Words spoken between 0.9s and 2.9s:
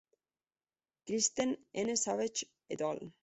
Kristen N. Savage et